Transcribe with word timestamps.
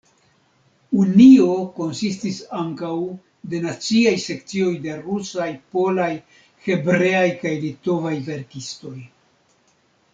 Unio 1.01 1.49
konsistis 1.75 2.39
ankaŭ 2.61 2.95
de 3.51 3.59
naciaj 3.67 4.13
sekcioj 4.25 4.71
de 4.87 4.97
rusaj, 5.05 5.49
polaj, 5.77 6.11
hebreaj 6.69 7.25
kaj 7.45 7.57
litovaj 7.69 8.17
verkistoj. 8.33 8.97